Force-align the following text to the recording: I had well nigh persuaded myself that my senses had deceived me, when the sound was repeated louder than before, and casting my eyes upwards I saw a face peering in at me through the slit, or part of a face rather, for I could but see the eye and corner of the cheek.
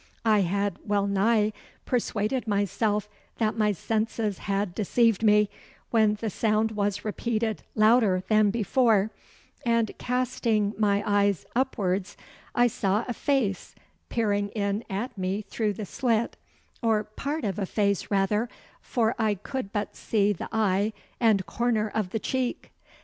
I 0.25 0.39
had 0.39 0.79
well 0.83 1.05
nigh 1.05 1.53
persuaded 1.85 2.47
myself 2.47 3.07
that 3.37 3.55
my 3.55 3.71
senses 3.71 4.39
had 4.39 4.73
deceived 4.73 5.21
me, 5.21 5.47
when 5.91 6.15
the 6.15 6.31
sound 6.31 6.71
was 6.71 7.05
repeated 7.05 7.61
louder 7.75 8.23
than 8.27 8.49
before, 8.49 9.11
and 9.63 9.91
casting 9.99 10.73
my 10.75 11.03
eyes 11.05 11.45
upwards 11.55 12.17
I 12.55 12.65
saw 12.65 13.05
a 13.07 13.13
face 13.13 13.75
peering 14.09 14.49
in 14.55 14.83
at 14.89 15.15
me 15.19 15.43
through 15.43 15.73
the 15.73 15.85
slit, 15.85 16.35
or 16.81 17.03
part 17.03 17.43
of 17.43 17.59
a 17.59 17.67
face 17.67 18.09
rather, 18.09 18.49
for 18.81 19.13
I 19.19 19.35
could 19.35 19.71
but 19.71 19.95
see 19.95 20.33
the 20.33 20.49
eye 20.51 20.93
and 21.19 21.45
corner 21.45 21.87
of 21.89 22.09
the 22.09 22.19
cheek. 22.19 22.71